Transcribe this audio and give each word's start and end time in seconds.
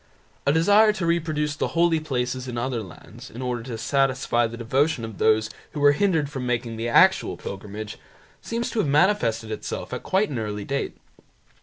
A 0.47 0.51
desire 0.51 0.91
to 0.93 1.05
reproduce 1.05 1.55
the 1.55 1.77
holy 1.77 1.99
places 1.99 2.47
in 2.47 2.57
other 2.57 2.81
lands, 2.81 3.29
in 3.29 3.39
order 3.43 3.61
to 3.61 3.77
satisfy 3.77 4.47
the 4.47 4.57
devotion 4.57 5.05
of 5.05 5.19
those 5.19 5.47
who 5.73 5.79
were 5.79 5.91
hindered 5.91 6.27
from 6.27 6.43
making 6.47 6.75
the 6.75 6.89
actual 6.89 7.37
pilgrimage, 7.37 7.99
seems 8.41 8.71
to 8.71 8.79
have 8.79 8.87
manifested 8.87 9.51
itself 9.51 9.93
at 9.93 10.01
quite 10.01 10.31
an 10.31 10.39
early 10.39 10.65
date. 10.65 10.97